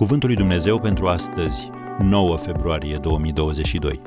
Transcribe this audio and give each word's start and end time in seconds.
Cuvântul 0.00 0.28
lui 0.28 0.36
Dumnezeu 0.36 0.80
pentru 0.80 1.08
astăzi, 1.08 1.70
9 1.98 2.36
februarie 2.36 2.96
2022. 2.96 4.02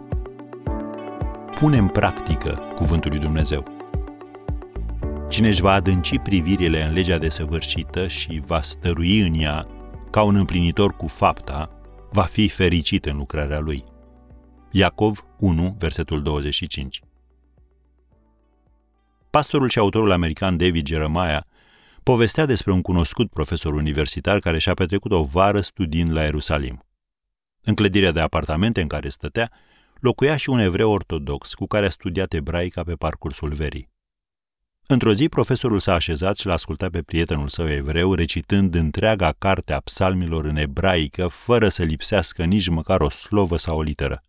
Pune 1.56 1.78
în 1.78 1.88
practică 1.88 2.72
Cuvântul 2.76 3.12
lui 3.12 3.20
Dumnezeu. 3.20 3.66
Cine 5.30 5.48
își 5.48 5.62
va 5.62 5.72
adânci 5.72 6.18
privirile 6.18 6.84
în 6.84 6.94
legea 6.94 7.18
desăvârșită 7.18 8.08
și 8.08 8.42
va 8.46 8.62
stărui 8.62 9.20
în 9.20 9.34
ea 9.34 9.68
ca 10.10 10.22
un 10.22 10.36
împlinitor 10.36 10.96
cu 10.96 11.08
fapta, 11.08 11.70
va 12.12 12.24
fi 12.24 12.48
fericit 12.48 13.06
în 13.06 13.18
lucrarea 13.18 13.60
lui. 13.60 13.84
Iacov 14.72 15.26
1, 15.40 15.76
versetul 15.80 16.22
25. 16.22 17.02
Pastorul 19.30 19.70
și 19.70 19.80
autorul 19.80 20.12
american 20.12 20.58
David 20.58 20.88
Jeremiah 20.88 21.42
povestea 22.04 22.46
despre 22.46 22.72
un 22.72 22.82
cunoscut 22.82 23.30
profesor 23.30 23.74
universitar 23.74 24.40
care 24.40 24.58
și-a 24.58 24.74
petrecut 24.74 25.12
o 25.12 25.24
vară 25.24 25.62
studiind 25.62 26.12
la 26.12 26.24
Ierusalim. 26.24 26.86
În 27.62 27.76
clădirea 27.76 28.12
de 28.12 28.20
apartamente 28.20 28.82
în 28.82 28.88
care 28.88 29.10
stătea, 29.10 29.52
locuia 30.00 30.36
și 30.36 30.50
un 30.50 30.60
evreu 30.60 30.92
ortodox 30.92 31.54
cu 31.54 31.66
care 31.66 31.86
a 31.86 31.90
studiat 31.90 32.34
ebraica 32.34 32.84
pe 32.84 32.96
parcursul 32.96 33.54
verii. 33.54 33.92
Într-o 34.88 35.14
zi, 35.14 35.30
profesorul 35.30 35.80
s-a 35.80 35.94
așezat 35.94 36.38
și 36.38 36.46
l-a 36.46 36.54
ascultat 36.54 36.90
pe 36.90 37.02
prietenul 37.02 37.48
său 37.48 37.70
evreu 37.70 38.14
recitând 38.14 38.76
întreaga 38.76 39.32
carte 39.38 39.74
a 39.74 39.80
psalmilor 39.80 40.46
în 40.46 40.56
ebraică, 40.56 41.28
fără 41.28 41.70
să 41.70 41.84
lipsească 41.84 42.44
nici 42.44 42.68
măcar 42.68 43.02
o 43.02 43.10
slovă 43.10 43.58
sau 43.58 43.78
o 43.78 43.82
literă. 43.82 44.22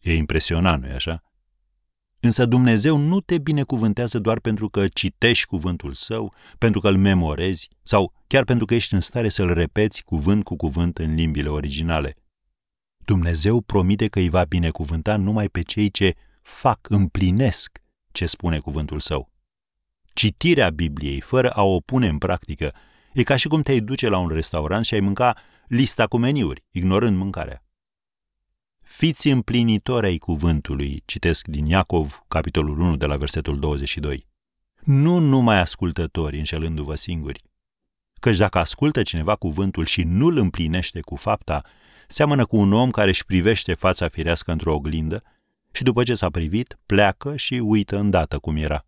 E 0.00 0.14
impresionant, 0.14 0.82
nu-i 0.82 0.92
așa? 0.92 1.22
Însă 2.20 2.46
Dumnezeu 2.46 2.96
nu 2.96 3.20
te 3.20 3.38
binecuvântează 3.38 4.18
doar 4.18 4.40
pentru 4.40 4.68
că 4.68 4.88
citești 4.88 5.46
cuvântul 5.46 5.94
său, 5.94 6.34
pentru 6.58 6.80
că 6.80 6.88
îl 6.88 6.96
memorezi 6.96 7.68
sau 7.82 8.12
chiar 8.26 8.44
pentru 8.44 8.66
că 8.66 8.74
ești 8.74 8.94
în 8.94 9.00
stare 9.00 9.28
să-l 9.28 9.52
repeți 9.52 10.02
cuvânt 10.04 10.44
cu 10.44 10.56
cuvânt 10.56 10.98
în 10.98 11.14
limbile 11.14 11.48
originale. 11.48 12.14
Dumnezeu 13.04 13.60
promite 13.60 14.08
că 14.08 14.18
îi 14.18 14.28
va 14.28 14.44
binecuvânta 14.44 15.16
numai 15.16 15.48
pe 15.48 15.62
cei 15.62 15.90
ce 15.90 16.14
fac, 16.42 16.78
împlinesc 16.88 17.78
ce 18.12 18.26
spune 18.26 18.58
cuvântul 18.58 19.00
său. 19.00 19.30
Citirea 20.12 20.70
Bibliei 20.70 21.20
fără 21.20 21.50
a 21.50 21.62
o 21.62 21.80
pune 21.80 22.08
în 22.08 22.18
practică 22.18 22.74
e 23.12 23.22
ca 23.22 23.36
și 23.36 23.48
cum 23.48 23.62
te-ai 23.62 23.80
duce 23.80 24.08
la 24.08 24.18
un 24.18 24.28
restaurant 24.28 24.84
și 24.84 24.94
ai 24.94 25.00
mânca 25.00 25.36
lista 25.66 26.06
cu 26.06 26.16
meniuri, 26.16 26.64
ignorând 26.70 27.16
mâncarea. 27.16 27.64
Fiți 28.92 29.28
împlinitori 29.28 30.06
ai 30.06 30.18
cuvântului, 30.18 31.02
citesc 31.04 31.46
din 31.46 31.66
Iacov, 31.66 32.24
capitolul 32.28 32.78
1, 32.78 32.96
de 32.96 33.06
la 33.06 33.16
versetul 33.16 33.58
22. 33.58 34.26
Nu 34.80 35.18
numai 35.18 35.60
ascultători, 35.60 36.38
înșelându-vă 36.38 36.94
singuri. 36.94 37.42
Căci 38.20 38.36
dacă 38.36 38.58
ascultă 38.58 39.02
cineva 39.02 39.36
cuvântul 39.36 39.84
și 39.84 40.02
nu 40.02 40.26
îl 40.26 40.36
împlinește 40.36 41.00
cu 41.00 41.16
fapta, 41.16 41.64
seamănă 42.08 42.44
cu 42.44 42.56
un 42.56 42.72
om 42.72 42.90
care 42.90 43.08
își 43.08 43.24
privește 43.24 43.74
fața 43.74 44.08
firească 44.08 44.52
într-o 44.52 44.74
oglindă 44.74 45.22
și 45.72 45.82
după 45.82 46.02
ce 46.02 46.14
s-a 46.14 46.30
privit, 46.30 46.78
pleacă 46.86 47.36
și 47.36 47.54
uită 47.54 47.98
îndată 47.98 48.38
cum 48.38 48.56
era. 48.56 48.84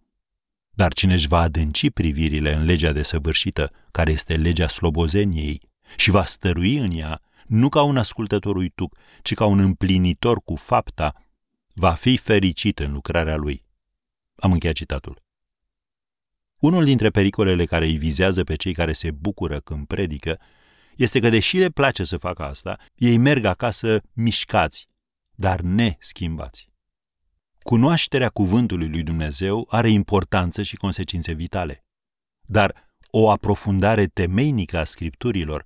Dar 0.70 0.92
cine 0.92 1.12
își 1.12 1.28
va 1.28 1.41
adânci 1.41 1.91
privirile 1.91 2.55
în 2.55 2.64
legea 2.64 2.92
desăvârșită, 2.92 3.73
care 3.91 4.11
este 4.11 4.34
legea 4.34 4.69
slobozeniei, 4.69 5.61
și 5.97 6.11
va 6.11 6.25
stărui 6.25 6.77
în 6.77 6.91
ea, 6.91 7.20
nu 7.53 7.69
ca 7.69 7.83
un 7.83 7.97
ascultător 7.97 8.56
uituc, 8.56 8.97
ci 9.22 9.34
ca 9.34 9.45
un 9.45 9.58
împlinitor 9.58 10.42
cu 10.45 10.55
fapta, 10.55 11.14
va 11.75 11.92
fi 11.92 12.17
fericit 12.17 12.78
în 12.78 12.92
lucrarea 12.92 13.36
lui. 13.36 13.64
Am 14.36 14.53
încheiat 14.53 14.75
citatul. 14.75 15.22
Unul 16.58 16.84
dintre 16.84 17.11
pericolele 17.11 17.64
care 17.64 17.84
îi 17.84 17.97
vizează 17.97 18.45
pe 18.45 18.55
cei 18.55 18.73
care 18.73 18.92
se 18.92 19.11
bucură 19.11 19.61
când 19.61 19.86
predică 19.86 20.41
este 20.97 21.20
că, 21.20 21.29
deși 21.29 21.57
le 21.57 21.68
place 21.68 22.05
să 22.05 22.17
facă 22.17 22.42
asta, 22.42 22.79
ei 22.95 23.17
merg 23.17 23.45
acasă 23.45 24.01
mișcați, 24.12 24.89
dar 25.35 25.61
neschimbați. 25.61 26.68
Cunoașterea 27.62 28.29
cuvântului 28.29 28.89
lui 28.89 29.02
Dumnezeu 29.02 29.67
are 29.70 29.91
importanță 29.91 30.62
și 30.62 30.77
consecințe 30.77 31.33
vitale. 31.33 31.85
Dar 32.42 32.95
o 33.11 33.30
aprofundare 33.30 34.07
temeinică 34.07 34.79
a 34.79 34.85
scripturilor 34.85 35.64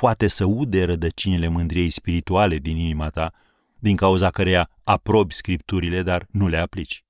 poate 0.00 0.28
să 0.28 0.44
ude 0.44 0.84
rădăcinile 0.84 1.48
mândriei 1.48 1.90
spirituale 1.90 2.56
din 2.56 2.76
inima 2.76 3.08
ta, 3.08 3.32
din 3.78 3.96
cauza 3.96 4.30
căreia 4.30 4.70
aprobi 4.82 5.34
scripturile, 5.34 6.02
dar 6.02 6.26
nu 6.30 6.48
le 6.48 6.56
aplici. 6.56 7.04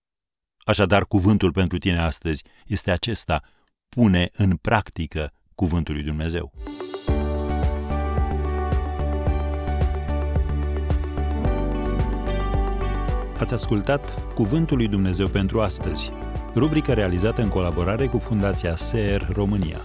Așadar, 0.64 1.04
cuvântul 1.06 1.52
pentru 1.52 1.78
tine 1.78 1.98
astăzi 1.98 2.44
este 2.66 2.90
acesta, 2.90 3.42
pune 3.88 4.28
în 4.32 4.56
practică 4.56 5.32
cuvântul 5.54 5.94
lui 5.94 6.02
Dumnezeu. 6.02 6.52
Ați 13.38 13.54
ascultat 13.54 14.32
Cuvântul 14.34 14.76
lui 14.76 14.88
Dumnezeu 14.88 15.28
pentru 15.28 15.60
astăzi, 15.60 16.10
rubrica 16.54 16.94
realizată 16.94 17.42
în 17.42 17.48
colaborare 17.48 18.06
cu 18.06 18.18
Fundația 18.18 18.76
SER 18.76 19.28
România. 19.32 19.80